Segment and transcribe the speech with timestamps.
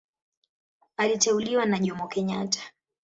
[0.97, 2.59] Aliteuliwa na Jomo Kenyatta.